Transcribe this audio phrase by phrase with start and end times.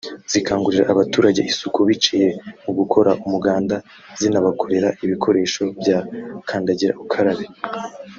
[0.31, 2.29] zikangurira abaturage isuku biciye
[2.63, 3.75] mu gukora umuganda
[4.19, 5.99] zinabakorera ibikoresho bya
[6.47, 7.45] kandagira ukarabe